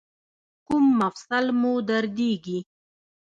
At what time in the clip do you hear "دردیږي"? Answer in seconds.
1.87-2.59